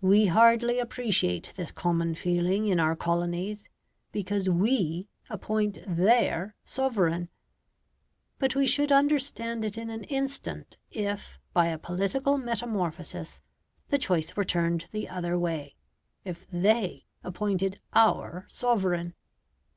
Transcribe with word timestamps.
We 0.00 0.26
hardly 0.26 0.78
appreciate 0.78 1.52
this 1.56 1.72
common 1.72 2.14
feeling 2.14 2.68
in 2.68 2.78
our 2.78 2.94
colonies, 2.94 3.68
because 4.12 4.48
WE 4.48 5.08
appoint 5.28 5.78
THEIR 5.88 6.54
sovereign; 6.64 7.30
but 8.38 8.54
we 8.54 8.68
should 8.68 8.92
understand 8.92 9.64
it 9.64 9.76
in 9.76 9.90
an 9.90 10.04
instant 10.04 10.76
if, 10.92 11.40
by 11.52 11.66
a 11.66 11.78
political 11.78 12.38
metamorphosis, 12.38 13.40
the 13.88 13.98
choice 13.98 14.36
were 14.36 14.44
turned 14.44 14.86
the 14.92 15.08
other 15.08 15.36
way 15.36 15.74
if 16.24 16.46
THEY 16.52 17.06
appointed 17.24 17.80
OUR 17.92 18.46
sovereign. 18.48 19.14